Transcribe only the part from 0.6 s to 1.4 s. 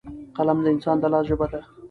د انسان د لاس